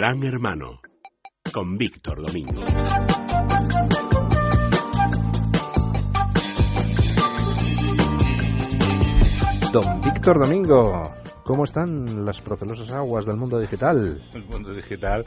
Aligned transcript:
Gran 0.00 0.24
Hermano 0.24 0.80
con 1.52 1.76
Víctor 1.76 2.22
Domingo. 2.26 2.64
Don 9.72 10.00
Víctor 10.00 10.38
Domingo, 10.40 11.12
¿cómo 11.44 11.64
están 11.64 12.24
las 12.24 12.40
procelosas 12.40 12.90
aguas 12.92 13.26
del 13.26 13.36
mundo 13.36 13.60
digital? 13.60 14.22
El 14.32 14.44
mundo 14.46 14.72
digital 14.72 15.26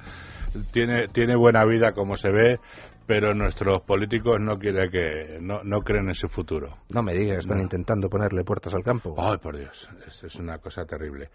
tiene, 0.72 1.08
tiene 1.10 1.36
buena 1.36 1.64
vida, 1.66 1.94
como 1.94 2.18
se 2.18 2.32
ve, 2.32 2.60
pero 3.06 3.36
nuestros 3.36 3.84
políticos 3.84 4.38
no 4.42 4.58
quieren 4.58 4.90
que 4.90 5.38
no, 5.40 5.62
no 5.64 5.82
creen 5.82 6.10
en 6.10 6.16
su 6.16 6.30
futuro. 6.30 6.78
No 6.90 7.04
me 7.04 7.14
digas, 7.14 7.42
están 7.42 7.58
No. 7.58 7.64
intentando 7.64 8.10
ponerle 8.10 8.44
puertas 8.44 8.74
al 8.74 8.82
campo. 8.84 9.14
Ay, 9.20 9.38
por 9.38 9.56
Dios, 9.56 9.88
es, 10.08 10.24
es 10.24 10.36
una 10.36 10.58
cosa 10.58 10.84
terrible. 10.86 11.30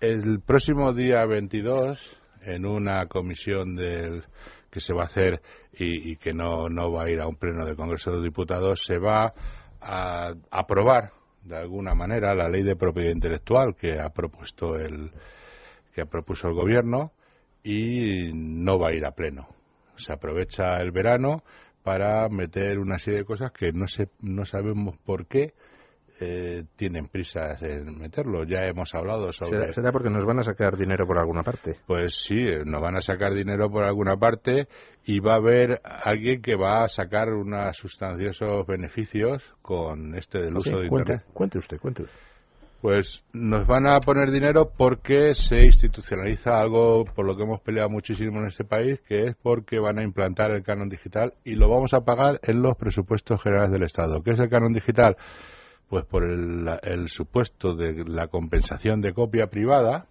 El 0.00 0.40
próximo 0.40 0.92
día 0.92 1.26
22, 1.26 2.21
en 2.44 2.66
una 2.66 3.06
comisión 3.06 3.74
del 3.74 4.24
que 4.70 4.80
se 4.80 4.94
va 4.94 5.02
a 5.02 5.06
hacer 5.06 5.40
y, 5.72 6.12
y 6.12 6.16
que 6.16 6.32
no, 6.32 6.68
no 6.68 6.92
va 6.92 7.04
a 7.04 7.10
ir 7.10 7.20
a 7.20 7.28
un 7.28 7.36
pleno 7.36 7.64
del 7.64 7.76
Congreso 7.76 8.12
de 8.12 8.22
Diputados, 8.22 8.82
se 8.84 8.98
va 8.98 9.32
a 9.80 10.32
aprobar 10.50 11.12
de 11.44 11.56
alguna 11.56 11.94
manera 11.94 12.34
la 12.34 12.48
ley 12.48 12.62
de 12.62 12.76
propiedad 12.76 13.10
intelectual 13.10 13.74
que 13.74 14.00
ha 14.00 14.10
propuesto 14.10 14.76
el 14.76 15.10
que 15.94 16.06
propuso 16.06 16.48
el 16.48 16.54
gobierno 16.54 17.12
y 17.62 18.32
no 18.32 18.78
va 18.78 18.88
a 18.88 18.94
ir 18.94 19.04
a 19.04 19.12
pleno. 19.12 19.48
Se 19.96 20.12
aprovecha 20.12 20.78
el 20.78 20.90
verano 20.90 21.42
para 21.82 22.28
meter 22.28 22.78
una 22.78 22.98
serie 22.98 23.20
de 23.20 23.24
cosas 23.24 23.52
que 23.52 23.72
no 23.72 23.88
se, 23.88 24.08
no 24.20 24.44
sabemos 24.44 24.96
por 25.04 25.26
qué 25.26 25.52
eh, 26.24 26.64
tienen 26.76 27.08
prisas 27.08 27.60
en 27.62 27.98
meterlo. 27.98 28.44
Ya 28.44 28.64
hemos 28.66 28.94
hablado 28.94 29.32
sobre 29.32 29.50
¿Será, 29.50 29.72
será 29.72 29.92
porque 29.92 30.10
nos 30.10 30.24
van 30.24 30.38
a 30.38 30.42
sacar 30.44 30.76
dinero 30.76 31.06
por 31.06 31.18
alguna 31.18 31.42
parte? 31.42 31.76
pues 31.86 32.14
sí, 32.26 32.38
eh, 32.38 32.62
nos 32.64 32.80
van 32.80 32.96
a 32.96 33.00
sacar 33.00 33.34
dinero 33.34 33.68
por 33.70 33.82
alguna 33.84 34.16
parte 34.16 34.68
y 35.04 35.18
va 35.18 35.32
a 35.34 35.36
haber 35.36 35.80
alguien 35.84 36.40
que 36.40 36.54
va 36.54 36.84
a 36.84 36.88
sacar 36.88 37.30
unos 37.32 37.76
sustanciosos 37.76 38.66
beneficios 38.66 39.42
con 39.62 40.14
este 40.14 40.38
del 40.40 40.56
uso 40.56 40.70
Sí, 40.70 40.82
de 40.82 40.88
cuente, 40.88 41.12
Internet. 41.14 41.34
cuente 41.34 41.58
usted, 41.58 41.78
cuente 41.78 42.02
usted. 42.04 42.16
Pues 42.80 43.22
nos 43.32 43.64
van 43.68 43.86
a 43.86 44.00
poner 44.00 44.32
dinero 44.32 44.72
porque 44.76 45.34
se 45.34 45.66
institucionaliza 45.66 46.58
algo 46.58 47.04
por 47.04 47.24
lo 47.24 47.36
que 47.36 47.44
hemos 47.44 47.60
peleado 47.60 47.88
muchísimo 47.88 48.40
en 48.40 48.48
este 48.48 48.64
país, 48.64 49.00
que 49.06 49.26
es 49.28 49.36
porque 49.40 49.78
van 49.78 50.00
a 50.00 50.02
implantar 50.02 50.50
el 50.50 50.64
canon 50.64 50.88
digital 50.88 51.32
y 51.44 51.54
lo 51.54 51.68
vamos 51.68 51.94
a 51.94 52.00
pagar 52.00 52.40
en 52.42 52.60
los 52.60 52.74
presupuestos 52.76 53.40
generales 53.40 53.70
del 53.70 53.84
Estado. 53.84 54.20
¿Qué 54.24 54.32
es 54.32 54.38
el 54.40 54.48
canon 54.50 54.72
digital? 54.72 55.16
Pues 55.92 56.06
por 56.06 56.24
el, 56.24 56.66
el 56.84 57.10
supuesto 57.10 57.74
de 57.74 58.04
la 58.06 58.28
compensación 58.28 59.02
de 59.02 59.12
copia 59.12 59.48
privada, 59.48 60.06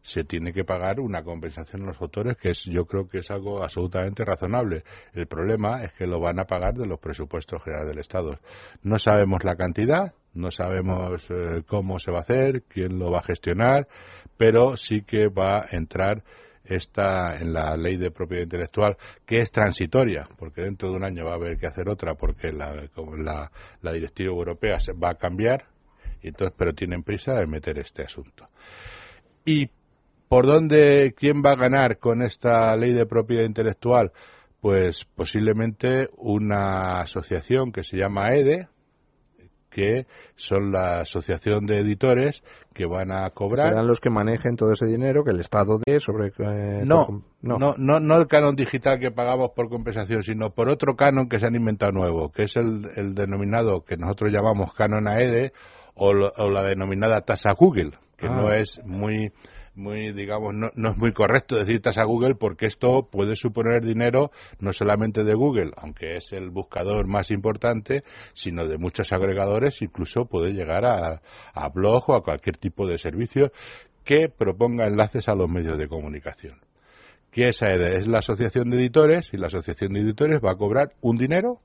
se 0.00 0.24
tiene 0.24 0.54
que 0.54 0.64
pagar 0.64 1.00
una 1.00 1.22
compensación 1.22 1.82
a 1.82 1.88
los 1.88 2.00
autores 2.00 2.38
que 2.38 2.52
es 2.52 2.64
yo 2.64 2.86
creo 2.86 3.06
que 3.06 3.18
es 3.18 3.30
algo 3.30 3.62
absolutamente 3.62 4.24
razonable. 4.24 4.84
El 5.12 5.26
problema 5.26 5.84
es 5.84 5.92
que 5.92 6.06
lo 6.06 6.18
van 6.18 6.38
a 6.38 6.46
pagar 6.46 6.72
de 6.72 6.86
los 6.86 6.98
presupuestos 6.98 7.62
generales 7.62 7.90
del 7.90 7.98
Estado. 7.98 8.38
No 8.82 8.98
sabemos 8.98 9.44
la 9.44 9.56
cantidad, 9.56 10.14
no 10.32 10.50
sabemos 10.50 11.22
eh, 11.28 11.62
cómo 11.66 11.98
se 11.98 12.10
va 12.10 12.20
a 12.20 12.22
hacer, 12.22 12.62
quién 12.62 12.98
lo 12.98 13.10
va 13.10 13.18
a 13.18 13.24
gestionar, 13.24 13.88
pero 14.38 14.78
sí 14.78 15.02
que 15.02 15.28
va 15.28 15.58
a 15.58 15.66
entrar 15.72 16.22
esta 16.68 17.36
en 17.38 17.52
la 17.52 17.76
ley 17.76 17.96
de 17.96 18.10
propiedad 18.10 18.44
intelectual 18.44 18.96
que 19.24 19.40
es 19.40 19.50
transitoria, 19.50 20.28
porque 20.38 20.62
dentro 20.62 20.90
de 20.90 20.96
un 20.96 21.04
año 21.04 21.24
va 21.24 21.32
a 21.32 21.36
haber 21.36 21.58
que 21.58 21.66
hacer 21.66 21.88
otra 21.88 22.14
porque 22.14 22.52
la, 22.52 22.88
la, 23.82 23.92
directiva 23.92 24.30
europea 24.30 24.78
se 24.78 24.92
va 24.92 25.10
a 25.10 25.14
cambiar, 25.14 25.64
y 26.22 26.28
entonces, 26.28 26.54
pero 26.58 26.72
tienen 26.72 27.02
prisa 27.02 27.40
en 27.40 27.50
meter 27.50 27.78
este 27.78 28.02
asunto. 28.02 28.48
¿Y 29.44 29.70
por 30.28 30.46
dónde, 30.46 31.14
quién 31.16 31.42
va 31.42 31.52
a 31.52 31.56
ganar 31.56 31.98
con 31.98 32.22
esta 32.22 32.74
ley 32.76 32.92
de 32.92 33.06
propiedad 33.06 33.44
intelectual? 33.44 34.12
Pues 34.60 35.04
posiblemente 35.14 36.08
una 36.16 37.00
asociación 37.00 37.70
que 37.70 37.84
se 37.84 37.96
llama 37.96 38.34
EDE, 38.34 38.68
que 39.76 40.06
son 40.36 40.72
la 40.72 41.00
asociación 41.00 41.66
de 41.66 41.80
editores 41.80 42.42
que 42.72 42.86
van 42.86 43.12
a 43.12 43.28
cobrar. 43.30 43.68
Serán 43.68 43.86
los 43.86 44.00
que 44.00 44.08
manejen 44.08 44.56
todo 44.56 44.72
ese 44.72 44.86
dinero 44.86 45.22
que 45.22 45.32
el 45.32 45.40
Estado 45.40 45.78
dé 45.84 46.00
sobre... 46.00 46.28
eh, 46.28 46.82
No, 46.86 47.06
por- 47.06 47.20
no, 47.42 47.74
no, 47.76 48.00
no 48.00 48.16
el 48.16 48.26
canon 48.26 48.56
digital 48.56 48.98
que 48.98 49.10
pagamos 49.10 49.50
por 49.54 49.68
compensación, 49.68 50.22
sino 50.22 50.50
por 50.50 50.70
otro 50.70 50.96
canon 50.96 51.28
que 51.28 51.38
se 51.38 51.46
han 51.46 51.54
inventado 51.54 51.92
nuevo, 51.92 52.32
que 52.32 52.44
es 52.44 52.56
el, 52.56 52.88
el 52.96 53.14
denominado 53.14 53.84
que 53.84 53.98
nosotros 53.98 54.32
llamamos 54.32 54.72
canon 54.72 55.06
AEDE 55.08 55.52
o, 55.94 56.14
lo- 56.14 56.32
o 56.38 56.48
la 56.50 56.62
denominada 56.62 57.20
tasa 57.20 57.52
Google, 57.52 57.92
que 58.16 58.26
Ah. 58.28 58.34
no 58.34 58.50
es 58.52 58.80
muy 58.84 59.30
muy 59.76 60.12
digamos 60.12 60.54
no, 60.54 60.70
no 60.74 60.90
es 60.90 60.96
muy 60.96 61.12
correcto 61.12 61.56
decir 61.56 61.80
tasa 61.80 62.04
Google 62.04 62.34
porque 62.34 62.66
esto 62.66 63.08
puede 63.10 63.36
suponer 63.36 63.84
dinero 63.84 64.30
no 64.58 64.72
solamente 64.72 65.24
de 65.24 65.34
Google 65.34 65.72
aunque 65.76 66.16
es 66.16 66.32
el 66.32 66.50
buscador 66.50 67.06
más 67.06 67.30
importante 67.30 68.02
sino 68.32 68.66
de 68.66 68.78
muchos 68.78 69.12
agregadores 69.12 69.82
incluso 69.82 70.26
puede 70.26 70.52
llegar 70.52 70.84
a, 70.84 71.20
a 71.52 71.68
blog 71.68 72.10
o 72.10 72.14
a 72.14 72.22
cualquier 72.22 72.56
tipo 72.56 72.86
de 72.86 72.98
servicio 72.98 73.52
que 74.06 74.28
proponga 74.28 74.86
enlaces 74.86 75.28
a 75.28 75.34
los 75.34 75.50
medios 75.50 75.76
de 75.76 75.88
comunicación. 75.88 76.60
Que 77.30 77.48
esa 77.48 77.66
es 77.66 78.06
la 78.06 78.20
asociación 78.20 78.70
de 78.70 78.78
editores 78.78 79.28
y 79.32 79.36
la 79.36 79.48
asociación 79.48 79.92
de 79.92 80.00
editores 80.00 80.40
va 80.42 80.52
a 80.52 80.56
cobrar 80.56 80.92
un 81.02 81.18
dinero 81.18 81.58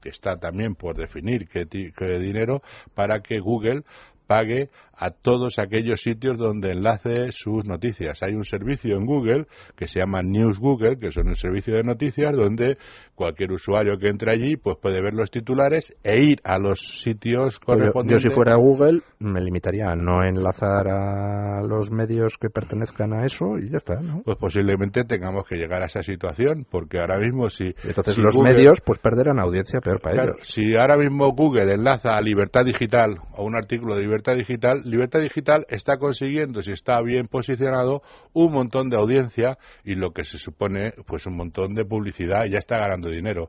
que 0.00 0.10
está 0.10 0.36
también 0.36 0.76
por 0.76 0.96
definir 0.96 1.48
qué, 1.48 1.66
qué 1.66 2.18
dinero 2.20 2.62
para 2.94 3.20
que 3.20 3.40
Google 3.40 3.82
pague 4.28 4.68
a 5.00 5.10
todos 5.12 5.58
aquellos 5.58 6.02
sitios 6.02 6.36
donde 6.38 6.72
enlace 6.72 7.30
sus 7.30 7.64
noticias. 7.64 8.22
Hay 8.22 8.34
un 8.34 8.44
servicio 8.44 8.96
en 8.96 9.06
Google 9.06 9.46
que 9.76 9.86
se 9.86 10.00
llama 10.00 10.22
News 10.22 10.58
Google, 10.58 10.98
que 10.98 11.12
son 11.12 11.28
un 11.28 11.36
servicio 11.36 11.74
de 11.74 11.84
noticias 11.84 12.36
donde 12.36 12.76
cualquier 13.14 13.52
usuario 13.52 13.96
que 13.98 14.08
entre 14.08 14.32
allí 14.32 14.56
pues 14.56 14.76
puede 14.82 15.00
ver 15.00 15.14
los 15.14 15.30
titulares 15.30 15.94
e 16.02 16.20
ir 16.20 16.40
a 16.44 16.58
los 16.58 16.80
sitios 17.02 17.58
Pues 17.64 17.78
yo, 17.78 17.84
yo 17.86 17.92
correspondientes. 17.92 18.22
si 18.24 18.30
fuera 18.30 18.56
Google 18.56 19.00
me 19.20 19.40
limitaría 19.40 19.86
a 19.90 19.94
no 19.96 20.22
enlazar 20.24 20.88
a 20.88 21.62
los 21.62 21.90
medios 21.90 22.36
que 22.40 22.48
pertenezcan 22.50 23.12
a 23.12 23.24
eso 23.24 23.58
y 23.58 23.68
ya 23.70 23.76
está, 23.76 24.00
¿no? 24.00 24.22
pues 24.24 24.36
posiblemente 24.38 25.04
tengamos 25.04 25.44
que 25.48 25.56
llegar 25.56 25.82
a 25.82 25.86
esa 25.86 26.02
situación, 26.02 26.64
porque 26.70 26.98
ahora 27.00 27.18
mismo 27.18 27.48
si... 27.50 27.66
Entonces 27.84 28.14
si 28.14 28.20
los 28.20 28.34
Google- 28.36 28.54
medios 28.54 28.80
pues 28.84 28.98
perderán 28.98 29.38
audiencia, 29.38 29.80
peor 29.80 30.00
para 30.00 30.14
Claro, 30.14 30.32
ellos. 30.36 30.48
si 30.48 30.76
ahora 30.76 30.96
mismo 30.96 31.30
Google 31.32 31.74
enlaza 31.74 32.16
a 32.16 32.20
Libertad 32.20 32.64
Digital 32.64 33.16
o 33.36 33.44
un 33.44 33.54
artículo 33.56 33.94
de 33.94 34.02
Libertad 34.02 34.34
Digital, 34.36 34.82
Libertad 34.88 35.20
Digital 35.20 35.66
está 35.68 35.98
consiguiendo, 35.98 36.62
si 36.62 36.72
está 36.72 37.00
bien 37.02 37.26
posicionado, 37.26 38.02
un 38.32 38.52
montón 38.52 38.88
de 38.88 38.96
audiencia 38.96 39.58
y 39.84 39.94
lo 39.94 40.12
que 40.12 40.24
se 40.24 40.38
supone, 40.38 40.92
pues 41.06 41.26
un 41.26 41.36
montón 41.36 41.74
de 41.74 41.84
publicidad 41.84 42.44
y 42.46 42.50
ya 42.50 42.58
está 42.58 42.78
ganando 42.78 43.10
dinero. 43.10 43.48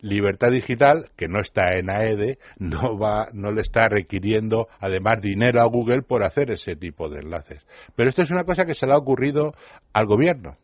Libertad 0.00 0.50
Digital, 0.50 1.10
que 1.16 1.26
no 1.26 1.40
está 1.40 1.74
en 1.74 1.90
AEDE, 1.90 2.38
no 2.58 2.98
va, 2.98 3.28
no 3.32 3.50
le 3.50 3.62
está 3.62 3.88
requiriendo 3.88 4.68
además 4.78 5.20
dinero 5.20 5.60
a 5.60 5.66
Google 5.66 6.02
por 6.02 6.22
hacer 6.22 6.50
ese 6.50 6.76
tipo 6.76 7.08
de 7.08 7.20
enlaces. 7.20 7.66
Pero 7.94 8.10
esto 8.10 8.22
es 8.22 8.30
una 8.30 8.44
cosa 8.44 8.66
que 8.66 8.74
se 8.74 8.86
le 8.86 8.92
ha 8.92 8.98
ocurrido 8.98 9.54
al 9.92 10.06
gobierno. 10.06 10.56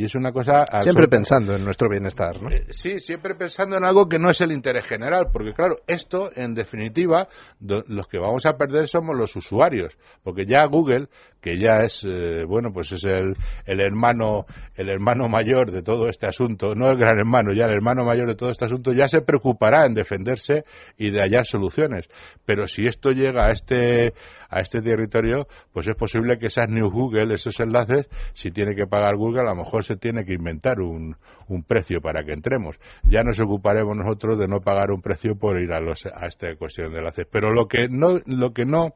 Y 0.00 0.04
es 0.04 0.14
una 0.14 0.30
cosa 0.30 0.64
Siempre 0.64 0.78
absoluta- 1.04 1.10
pensando 1.10 1.54
en 1.56 1.64
nuestro 1.64 1.88
bienestar, 1.90 2.40
¿no? 2.40 2.50
eh, 2.50 2.66
Sí, 2.70 3.00
siempre 3.00 3.34
pensando 3.34 3.76
en 3.76 3.84
algo 3.84 4.08
que 4.08 4.18
no 4.20 4.30
es 4.30 4.40
el 4.40 4.52
interés 4.52 4.86
general, 4.86 5.26
porque 5.32 5.52
claro, 5.52 5.78
esto, 5.88 6.30
en 6.36 6.54
definitiva, 6.54 7.26
los 7.60 8.06
que 8.06 8.18
vamos 8.18 8.46
a 8.46 8.52
perder 8.56 8.86
somos 8.86 9.16
los 9.16 9.34
usuarios, 9.34 9.92
porque 10.22 10.46
ya 10.46 10.64
Google, 10.66 11.08
que 11.40 11.58
ya 11.58 11.78
es, 11.84 12.04
eh, 12.04 12.44
bueno, 12.46 12.72
pues 12.72 12.92
es 12.92 13.04
el, 13.04 13.34
el 13.64 13.80
hermano, 13.80 14.46
el 14.74 14.88
hermano 14.88 15.28
mayor 15.28 15.70
de 15.70 15.82
todo 15.82 16.08
este 16.08 16.26
asunto, 16.26 16.74
no 16.74 16.90
el 16.90 16.96
gran 16.96 17.18
hermano, 17.18 17.52
ya 17.52 17.66
el 17.66 17.72
hermano 17.72 18.04
mayor 18.04 18.28
de 18.28 18.34
todo 18.34 18.50
este 18.50 18.64
asunto, 18.64 18.92
ya 18.92 19.08
se 19.08 19.22
preocupará 19.22 19.86
en 19.86 19.94
defenderse 19.94 20.64
y 20.96 21.10
de 21.10 21.20
hallar 21.20 21.46
soluciones. 21.46 22.08
Pero 22.44 22.66
si 22.66 22.86
esto 22.86 23.10
llega 23.10 23.46
a 23.46 23.50
este, 23.50 24.12
a 24.48 24.60
este 24.60 24.80
territorio, 24.80 25.46
pues 25.72 25.86
es 25.88 25.96
posible 25.96 26.38
que 26.38 26.46
esas 26.46 26.68
New 26.68 26.90
Google, 26.90 27.34
esos 27.34 27.58
enlaces, 27.60 28.08
si 28.32 28.50
tiene 28.50 28.74
que 28.74 28.86
pagar 28.86 29.16
Google, 29.16 29.42
a 29.42 29.54
lo 29.54 29.56
mejor 29.56 29.84
se 29.84 29.96
tiene 29.96 30.24
que 30.24 30.34
inventar 30.34 30.80
un, 30.80 31.16
un 31.48 31.62
precio 31.64 32.00
para 32.00 32.24
que 32.24 32.32
entremos. 32.32 32.76
Ya 33.04 33.22
nos 33.22 33.40
ocuparemos 33.40 33.96
nosotros 33.96 34.38
de 34.38 34.48
no 34.48 34.60
pagar 34.60 34.90
un 34.90 35.02
precio 35.02 35.36
por 35.36 35.60
ir 35.60 35.72
a, 35.72 35.80
los, 35.80 36.04
a 36.06 36.26
esta 36.26 36.54
cuestión 36.56 36.92
de 36.92 36.98
enlaces. 36.98 37.26
Pero 37.30 37.52
lo 37.52 37.66
que 37.66 37.88
no, 37.88 38.18
lo 38.26 38.52
que 38.52 38.64
no, 38.64 38.94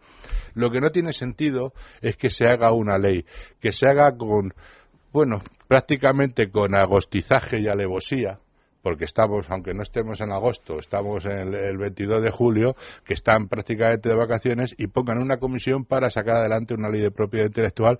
lo 0.55 0.71
que 0.71 0.81
no 0.81 0.91
tiene 0.91 1.13
sentido 1.13 1.73
es 2.01 2.17
que 2.17 2.31
se 2.31 2.42
haga 2.49 2.73
una 2.73 2.99
ley, 2.99 3.25
que 3.61 3.73
se 3.73 3.89
haga 3.89 4.17
con, 4.17 4.53
bueno, 5.13 5.43
prácticamente 5.69 6.51
con 6.51 6.75
agostizaje 6.75 7.61
y 7.61 7.69
alevosía, 7.69 8.39
porque 8.83 9.05
estamos, 9.05 9.49
aunque 9.51 9.75
no 9.75 9.83
estemos 9.83 10.21
en 10.21 10.33
agosto, 10.33 10.79
estamos 10.79 11.25
en 11.25 11.39
el, 11.39 11.55
el 11.55 11.79
22 11.79 12.23
de 12.23 12.31
julio, 12.31 12.75
que 13.05 13.15
están 13.15 13.49
prácticamente 13.49 14.09
de 14.09 14.17
vacaciones 14.17 14.75
y 14.77 14.89
pongan 14.89 15.23
una 15.23 15.39
comisión 15.39 15.85
para 15.85 16.11
sacar 16.11 16.37
adelante 16.37 16.75
una 16.75 16.91
ley 16.91 17.01
de 17.01 17.11
propiedad 17.11 17.47
intelectual 17.47 17.99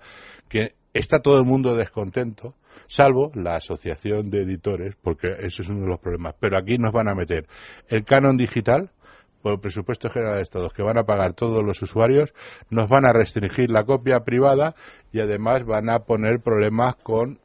que 0.49 0.73
está 0.93 1.19
todo 1.19 1.37
el 1.37 1.45
mundo 1.45 1.75
descontento, 1.75 2.55
salvo 2.87 3.31
la 3.33 3.55
asociación 3.55 4.29
de 4.29 4.43
editores, 4.43 4.95
porque 5.01 5.29
eso 5.39 5.61
es 5.61 5.69
uno 5.69 5.81
de 5.81 5.87
los 5.87 5.99
problemas. 5.99 6.35
Pero 6.39 6.57
aquí 6.57 6.77
nos 6.77 6.91
van 6.91 7.09
a 7.09 7.15
meter 7.15 7.47
el 7.87 8.03
canon 8.05 8.37
digital 8.37 8.91
por 9.43 9.53
el 9.53 9.59
presupuesto 9.59 10.09
general 10.09 10.37
de 10.37 10.41
Estados 10.41 10.73
que 10.73 10.81
van 10.81 10.97
a 10.97 11.03
pagar 11.03 11.33
todos 11.33 11.63
los 11.63 11.79
usuarios, 11.81 12.33
nos 12.69 12.89
van 12.89 13.05
a 13.05 13.13
restringir 13.13 13.69
la 13.69 13.83
copia 13.83 14.21
privada 14.21 14.73
y 15.11 15.19
además 15.19 15.65
van 15.65 15.89
a 15.89 15.99
poner 15.99 16.39
problemas 16.39 16.95
con, 16.95 17.39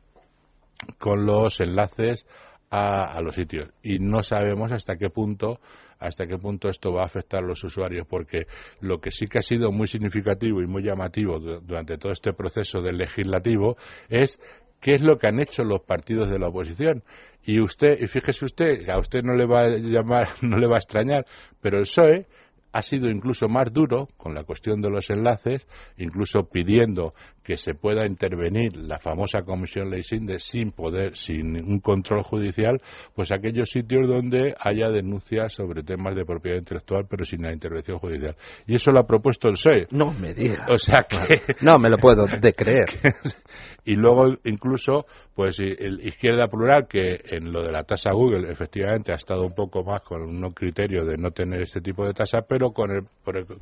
con 0.98 1.26
los 1.26 1.60
enlaces 1.60 2.24
a, 2.70 3.04
a 3.04 3.20
los 3.20 3.34
sitios. 3.34 3.68
Y 3.82 3.98
no 3.98 4.22
sabemos 4.22 4.72
hasta 4.72 4.96
qué 4.96 5.10
punto 5.10 5.58
hasta 5.98 6.28
qué 6.28 6.38
punto 6.38 6.68
esto 6.68 6.92
va 6.92 7.02
a 7.02 7.06
afectar 7.06 7.42
a 7.42 7.46
los 7.46 7.64
usuarios, 7.64 8.06
porque 8.06 8.46
lo 8.80 9.00
que 9.00 9.10
sí 9.10 9.26
que 9.26 9.38
ha 9.38 9.42
sido 9.42 9.72
muy 9.72 9.88
significativo 9.88 10.62
y 10.62 10.66
muy 10.68 10.84
llamativo 10.84 11.40
durante 11.40 11.98
todo 11.98 12.12
este 12.12 12.32
proceso 12.32 12.80
del 12.80 12.98
legislativo 12.98 13.76
es 14.08 14.40
qué 14.80 14.94
es 14.94 15.02
lo 15.02 15.18
que 15.18 15.26
han 15.26 15.40
hecho 15.40 15.64
los 15.64 15.80
partidos 15.80 16.30
de 16.30 16.38
la 16.38 16.48
oposición. 16.48 17.02
Y 17.44 17.60
usted, 17.60 18.00
y 18.00 18.06
fíjese 18.08 18.44
usted, 18.44 18.88
a 18.88 18.98
usted 18.98 19.22
no 19.22 19.34
le 19.34 19.46
va 19.46 19.60
a 19.60 19.68
llamar, 19.68 20.28
no 20.42 20.58
le 20.58 20.66
va 20.66 20.76
a 20.76 20.78
extrañar, 20.78 21.24
pero 21.60 21.78
el 21.78 21.84
PSOE 21.84 22.26
ha 22.72 22.82
sido 22.82 23.08
incluso 23.08 23.48
más 23.48 23.72
duro 23.72 24.08
con 24.16 24.34
la 24.34 24.44
cuestión 24.44 24.80
de 24.80 24.90
los 24.90 25.08
enlaces, 25.10 25.66
incluso 25.96 26.48
pidiendo 26.50 27.14
que 27.42 27.56
se 27.56 27.74
pueda 27.74 28.06
intervenir 28.06 28.76
la 28.76 28.98
famosa 28.98 29.40
comisión 29.40 29.88
Leisinde 29.88 30.38
sin 30.38 30.70
poder, 30.70 31.16
sin 31.16 31.56
un 31.56 31.80
control 31.80 32.22
judicial, 32.22 32.78
pues 33.14 33.32
aquellos 33.32 33.70
sitios 33.70 34.06
donde 34.06 34.54
haya 34.60 34.90
denuncias 34.90 35.54
sobre 35.54 35.82
temas 35.82 36.14
de 36.14 36.26
propiedad 36.26 36.58
intelectual, 36.58 37.06
pero 37.08 37.24
sin 37.24 37.42
la 37.42 37.52
intervención 37.52 37.98
judicial. 37.98 38.36
Y 38.66 38.74
eso 38.74 38.90
lo 38.92 39.00
ha 39.00 39.06
propuesto 39.06 39.48
el 39.48 39.54
PSOE. 39.54 39.86
No 39.92 40.12
me 40.12 40.34
diga. 40.34 40.66
O 40.70 40.76
sea 40.76 41.06
que... 41.08 41.40
No 41.62 41.78
me 41.78 41.88
lo 41.88 41.96
puedo 41.96 42.26
de 42.26 42.52
creer. 42.52 43.00
y 43.86 43.94
luego 43.94 44.36
incluso, 44.44 45.06
pues 45.34 45.58
el 45.58 46.06
Izquierda 46.06 46.48
Plural, 46.48 46.86
que 46.86 47.18
en 47.30 47.50
lo 47.50 47.62
de 47.62 47.72
la 47.72 47.84
tasa 47.84 48.12
Google 48.12 48.52
efectivamente 48.52 49.12
ha 49.12 49.16
estado 49.16 49.46
un 49.46 49.54
poco 49.54 49.82
más 49.84 50.02
con 50.02 50.20
un 50.22 50.52
criterio 50.52 51.06
de 51.06 51.16
no 51.16 51.30
tener 51.30 51.62
este 51.62 51.80
tipo 51.80 52.04
de 52.04 52.12
tasa, 52.12 52.42
pero 52.42 52.57
con 52.72 52.90
el, 52.90 53.06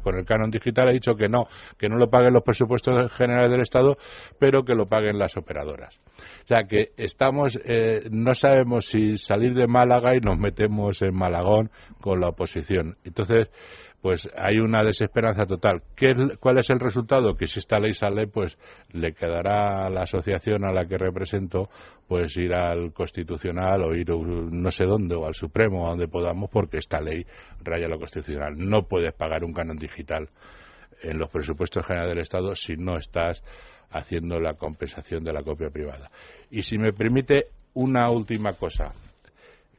con 0.03 0.17
el 0.17 0.25
canon 0.25 0.51
digital 0.51 0.89
ha 0.89 0.93
dicho 0.93 1.15
que 1.15 1.29
no, 1.29 1.47
que 1.79 1.89
no 1.89 1.97
lo 1.97 2.09
paguen 2.11 2.33
los 2.33 2.43
presupuestos 2.43 3.13
generales 3.13 3.51
del 3.51 3.61
Estado 3.61 3.97
pero 4.39 4.65
que 4.65 4.75
lo 4.75 4.87
paguen 4.87 5.19
las 5.19 5.37
operadoras. 5.37 5.99
O 6.45 6.47
sea 6.47 6.65
que 6.65 6.91
estamos, 6.97 7.59
eh, 7.65 8.09
no 8.11 8.35
sabemos 8.35 8.87
si 8.87 9.17
salir 9.19 9.55
de 9.55 9.67
Málaga 9.67 10.15
y 10.17 10.21
nos 10.21 10.39
metemos 10.39 11.03
en 11.03 11.15
Malagón 11.15 11.71
con 12.01 12.21
la 12.21 12.29
oposición. 12.29 12.97
Entonces, 13.05 13.51
pues 14.01 14.29
hay 14.37 14.59
una 14.59 14.85
desesperanza 14.85 15.47
total. 15.47 15.83
¿Qué, 15.97 16.15
¿Cuál 16.39 16.59
es 16.59 16.71
el 16.71 16.79
resultado? 16.79 17.37
Que 17.37 17.47
si 17.47 17.59
esta 17.59 17.79
ley 17.79 17.95
sale, 17.95 18.27
pues 18.27 18.57
le 18.93 19.13
quedará 19.13 19.87
a 19.87 19.91
la 19.91 20.03
asociación 20.03 20.65
a 20.65 20.73
la 20.73 20.87
que 20.87 20.99
represento, 20.99 21.69
pues 22.07 22.37
ir 22.37 22.55
al 22.55 22.93
Constitucional 22.93 23.83
o 23.83 23.95
ir 23.95 24.09
no 24.11 24.71
sé 24.71 24.85
dónde, 24.85 25.15
o 25.15 25.27
al 25.27 25.35
Supremo, 25.35 25.87
a 25.87 25.91
donde 25.91 26.09
podamos, 26.09 26.51
porque 26.51 26.79
esta 26.79 27.01
ley 27.01 27.27
raya 27.63 27.89
lo 27.89 27.99
constitucional. 27.99 28.55
No 28.57 28.83
puedes 28.83 29.13
pagar 29.15 29.45
un 29.45 29.53
canon 29.53 29.77
digital 29.77 30.29
en 31.03 31.19
los 31.19 31.29
presupuestos 31.31 31.85
generales 31.85 32.15
del 32.15 32.23
Estado 32.23 32.55
si 32.55 32.77
no 32.77 32.97
estás 32.97 33.43
haciendo 33.91 34.41
la 34.41 34.55
compensación 34.55 35.25
de 35.25 35.33
la 35.33 35.43
copia 35.43 35.71
privada. 35.71 36.11
Y 36.51 36.63
si 36.63 36.79
me 36.79 36.93
permite 36.93 37.47
una 37.75 38.11
última 38.11 38.55
cosa 38.55 38.93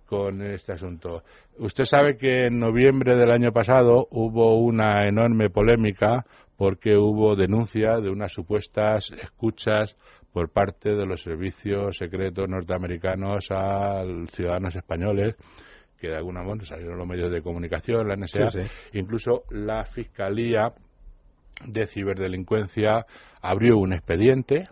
con 0.07 0.41
este 0.41 0.73
asunto. 0.73 1.23
Usted 1.59 1.83
sabe 1.83 2.17
que 2.17 2.47
en 2.47 2.59
noviembre 2.59 3.15
del 3.15 3.31
año 3.31 3.51
pasado 3.51 4.07
hubo 4.09 4.59
una 4.59 5.07
enorme 5.07 5.49
polémica 5.49 6.25
porque 6.55 6.97
hubo 6.97 7.35
denuncia 7.35 7.99
de 7.99 8.09
unas 8.09 8.33
supuestas 8.33 9.11
escuchas 9.11 9.95
por 10.33 10.49
parte 10.49 10.95
de 10.95 11.05
los 11.05 11.21
servicios 11.21 11.97
secretos 11.97 12.49
norteamericanos 12.49 13.47
a 13.51 14.03
ciudadanos 14.31 14.75
españoles 14.75 15.35
que 15.99 16.09
de 16.09 16.15
alguna 16.15 16.43
manera 16.43 16.65
salieron 16.65 16.97
los 16.97 17.07
medios 17.07 17.31
de 17.31 17.41
comunicación, 17.41 18.07
la 18.07 18.15
NSA, 18.15 18.69
incluso 18.93 19.43
la 19.49 19.83
Fiscalía 19.85 20.73
de 21.65 21.87
ciberdelincuencia 21.87 23.05
abrió 23.41 23.77
un 23.77 23.93
expediente 23.93 24.65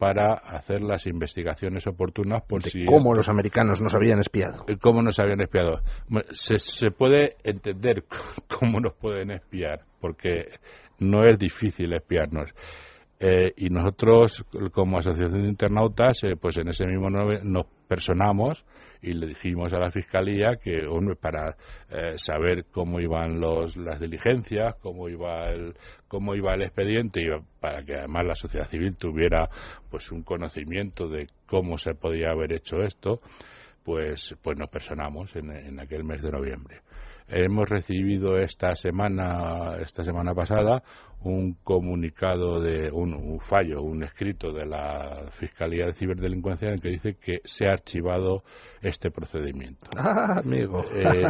para 0.00 0.32
hacer 0.32 0.80
las 0.80 1.06
investigaciones 1.06 1.86
oportunas 1.86 2.42
por 2.48 2.62
si 2.62 2.86
cómo 2.86 3.14
los 3.14 3.28
americanos 3.28 3.82
nos 3.82 3.94
habían 3.94 4.18
espiado. 4.18 4.64
Eh, 4.66 4.78
cómo 4.80 5.02
nos 5.02 5.18
habían 5.18 5.42
espiado. 5.42 5.82
Se, 6.32 6.58
se 6.58 6.90
puede 6.90 7.36
entender 7.44 8.04
cómo 8.48 8.80
nos 8.80 8.94
pueden 8.94 9.30
espiar, 9.30 9.82
porque 10.00 10.52
no 10.98 11.26
es 11.26 11.38
difícil 11.38 11.92
espiarnos. 11.92 12.48
Eh, 13.22 13.52
y 13.58 13.68
nosotros, 13.68 14.46
como 14.72 14.96
Asociación 14.96 15.42
de 15.42 15.48
Internautas, 15.50 16.24
eh, 16.24 16.36
pues 16.40 16.56
en 16.56 16.68
ese 16.68 16.86
mismo 16.86 17.10
nos 17.10 17.66
personamos 17.86 18.64
y 19.02 19.12
le 19.12 19.26
dijimos 19.26 19.70
a 19.74 19.78
la 19.78 19.90
Fiscalía 19.90 20.56
que 20.56 20.86
para 21.20 21.54
eh, 21.90 22.14
saber 22.16 22.64
cómo 22.70 22.98
iban 22.98 23.38
los, 23.38 23.76
las 23.76 24.00
diligencias, 24.00 24.74
cómo 24.76 25.10
iba 25.10 25.50
el, 25.50 25.74
cómo 26.08 26.34
iba 26.34 26.54
el 26.54 26.62
expediente 26.62 27.20
y 27.20 27.26
para 27.60 27.84
que 27.84 27.96
además 27.96 28.24
la 28.24 28.34
sociedad 28.34 28.70
civil 28.70 28.96
tuviera 28.96 29.50
pues 29.90 30.10
un 30.10 30.22
conocimiento 30.22 31.06
de 31.06 31.26
cómo 31.46 31.76
se 31.76 31.92
podía 31.94 32.30
haber 32.30 32.54
hecho 32.54 32.78
esto, 32.78 33.20
pues, 33.84 34.34
pues 34.42 34.56
nos 34.56 34.70
personamos 34.70 35.36
en, 35.36 35.50
en 35.50 35.78
aquel 35.78 36.04
mes 36.04 36.22
de 36.22 36.30
noviembre. 36.30 36.80
Hemos 37.32 37.68
recibido 37.68 38.36
esta 38.38 38.74
semana, 38.74 39.76
esta 39.80 40.02
semana 40.02 40.34
pasada, 40.34 40.82
un 41.22 41.54
comunicado 41.62 42.60
de 42.60 42.90
un, 42.90 43.38
fallo, 43.40 43.82
un 43.82 44.02
escrito 44.02 44.52
de 44.52 44.66
la 44.66 45.28
Fiscalía 45.38 45.86
de 45.86 45.92
Ciberdelincuencia 45.92 46.68
en 46.68 46.74
el 46.74 46.80
que 46.80 46.88
dice 46.88 47.16
que 47.20 47.40
se 47.44 47.68
ha 47.68 47.72
archivado 47.72 48.42
este 48.82 49.10
procedimiento. 49.10 49.86
Ah, 49.96 50.40
amigo. 50.44 50.82
Eh, 50.92 51.22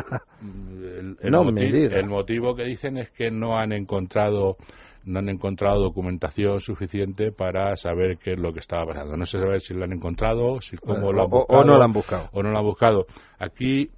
el, 1.20 1.32
motivo, 1.32 1.76
el 1.94 2.06
motivo 2.06 2.54
que 2.54 2.64
dicen 2.64 2.96
es 2.96 3.10
que 3.10 3.30
no 3.30 3.58
han 3.58 3.72
encontrado 3.72 4.56
no 5.04 5.18
han 5.18 5.28
encontrado 5.28 5.80
documentación 5.80 6.60
suficiente 6.60 7.32
para 7.32 7.74
saber 7.76 8.18
qué 8.18 8.32
es 8.32 8.38
lo 8.38 8.52
que 8.52 8.60
estaba 8.60 8.86
pasando. 8.86 9.16
No 9.16 9.26
sé 9.26 9.38
saber 9.38 9.60
si 9.60 9.74
lo 9.74 9.84
han 9.84 9.92
encontrado, 9.92 10.60
si 10.60 10.76
cómo 10.76 11.12
lo 11.12 11.24
han 11.24 11.30
buscado, 11.30 11.60
o 11.60 11.64
no 11.64 11.78
lo 11.78 11.84
han 11.84 11.92
buscado. 11.92 12.28
O 12.32 12.42
no 12.42 12.50
lo 12.50 12.58
han 12.58 12.64
buscado. 12.64 13.06
Aquí 13.38 13.90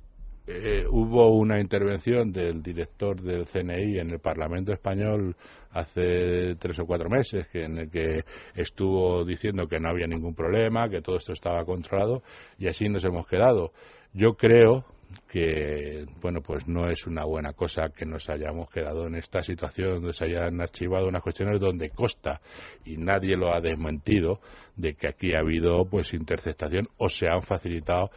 eh, 0.46 0.84
hubo 0.90 1.36
una 1.36 1.60
intervención 1.60 2.32
del 2.32 2.62
director 2.62 3.20
del 3.20 3.46
CNI 3.46 4.00
en 4.00 4.10
el 4.10 4.18
Parlamento 4.18 4.72
español 4.72 5.36
hace 5.70 6.56
tres 6.56 6.78
o 6.80 6.86
cuatro 6.86 7.08
meses 7.08 7.46
que, 7.48 7.64
en 7.64 7.78
el 7.78 7.90
que 7.90 8.24
estuvo 8.54 9.24
diciendo 9.24 9.68
que 9.68 9.78
no 9.78 9.88
había 9.88 10.08
ningún 10.08 10.34
problema, 10.34 10.88
que 10.88 11.00
todo 11.00 11.16
esto 11.16 11.32
estaba 11.32 11.64
controlado 11.64 12.22
y 12.58 12.66
así 12.66 12.88
nos 12.88 13.04
hemos 13.04 13.26
quedado. 13.28 13.72
Yo 14.12 14.34
creo 14.34 14.84
que 15.28 16.06
bueno 16.20 16.40
pues 16.40 16.66
no 16.66 16.88
es 16.88 17.06
una 17.06 17.24
buena 17.24 17.52
cosa 17.52 17.90
que 17.90 18.06
nos 18.06 18.28
hayamos 18.28 18.70
quedado 18.70 19.06
en 19.06 19.14
esta 19.14 19.42
situación 19.42 19.94
donde 19.96 20.14
se 20.14 20.24
hayan 20.24 20.60
archivado 20.60 21.06
unas 21.06 21.22
cuestiones 21.22 21.60
donde 21.60 21.90
consta 21.90 22.40
y 22.84 22.96
nadie 22.96 23.37
lo 23.37 23.54
ha 23.54 23.61
desmentido 23.61 24.40
de 24.76 24.94
que 24.94 25.08
aquí 25.08 25.34
ha 25.34 25.40
habido 25.40 25.84
pues 25.84 26.14
interceptación 26.14 26.88
o 26.96 27.08
se 27.08 27.28
han 27.28 27.42
facilitado 27.42 28.11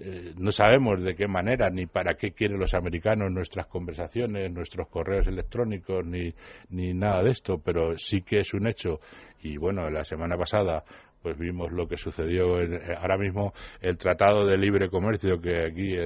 eh, 0.00 0.32
no 0.36 0.52
sabemos 0.52 1.02
de 1.02 1.16
qué 1.16 1.26
manera 1.26 1.70
ni 1.70 1.86
para 1.86 2.14
qué 2.14 2.30
quieren 2.30 2.58
los 2.58 2.72
americanos 2.74 3.32
nuestras 3.32 3.66
conversaciones, 3.66 4.52
nuestros 4.52 4.88
correos 4.88 5.26
electrónicos, 5.26 6.06
ni, 6.06 6.32
ni 6.70 6.94
nada 6.94 7.22
de 7.24 7.30
esto, 7.30 7.58
pero 7.58 7.98
sí 7.98 8.22
que 8.22 8.40
es 8.40 8.54
un 8.54 8.68
hecho. 8.68 9.00
Y 9.42 9.56
bueno, 9.56 9.90
la 9.90 10.04
semana 10.04 10.36
pasada 10.36 10.84
pues 11.20 11.36
vimos 11.36 11.72
lo 11.72 11.88
que 11.88 11.96
sucedió 11.96 12.60
eh, 12.60 12.96
ahora 12.96 13.18
mismo 13.18 13.52
el 13.80 13.98
tratado 13.98 14.46
de 14.46 14.56
libre 14.56 14.88
comercio 14.88 15.40
que 15.40 15.64
aquí 15.64 15.96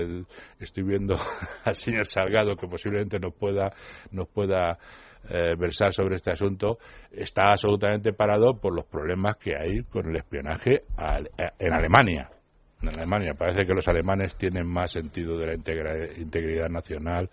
estoy 0.58 0.84
viendo 0.84 1.16
al 1.64 1.74
señor 1.74 2.06
Salgado 2.06 2.56
que 2.56 2.66
posiblemente 2.66 3.18
nos 3.18 3.34
pueda 3.34 3.74
nos 4.10 4.26
pueda 4.28 4.78
eh, 5.28 5.54
versar 5.58 5.92
sobre 5.92 6.16
este 6.16 6.30
asunto 6.30 6.78
está 7.10 7.50
absolutamente 7.50 8.14
parado 8.14 8.58
por 8.58 8.74
los 8.74 8.86
problemas 8.86 9.36
que 9.36 9.54
hay 9.54 9.82
con 9.82 10.08
el 10.08 10.16
espionaje 10.16 10.84
en 11.58 11.72
Alemania 11.74 12.30
en 12.82 12.88
Alemania. 12.88 13.34
Parece 13.34 13.66
que 13.66 13.74
los 13.74 13.86
alemanes 13.88 14.34
tienen 14.36 14.66
más 14.66 14.92
sentido 14.92 15.38
de 15.38 15.46
la 15.46 15.54
integridad 15.54 16.68
nacional 16.68 17.30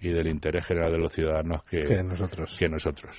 y 0.00 0.10
del 0.10 0.26
interés 0.26 0.66
general 0.66 0.92
de 0.92 0.98
los 0.98 1.12
ciudadanos 1.12 1.62
que, 1.64 2.02
nosotros. 2.02 2.56
que 2.58 2.68
nosotros. 2.68 3.16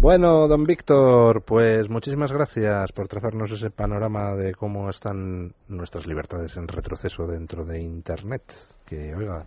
Bueno, 0.00 0.46
don 0.46 0.64
Víctor, 0.64 1.42
pues 1.44 1.88
muchísimas 1.90 2.32
gracias 2.32 2.92
por 2.92 3.08
trazarnos 3.08 3.50
ese 3.50 3.70
panorama 3.70 4.34
de 4.34 4.54
cómo 4.54 4.88
están 4.88 5.52
nuestras 5.68 6.06
libertades 6.06 6.56
en 6.56 6.68
retroceso 6.68 7.26
dentro 7.26 7.64
de 7.64 7.80
Internet. 7.80 8.42
Que, 8.86 9.14
oiga, 9.14 9.46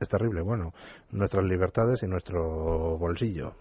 es 0.00 0.08
terrible. 0.08 0.40
Bueno, 0.40 0.72
nuestras 1.10 1.44
libertades 1.44 2.02
y 2.02 2.06
nuestro 2.06 2.96
bolsillo. 2.98 3.54